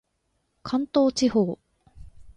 [0.63, 1.59] 関東地方